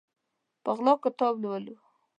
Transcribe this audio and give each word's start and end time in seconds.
په 0.63 0.71
غلا 0.77 0.93
کتاب 1.03 1.33
لولو 1.43 1.75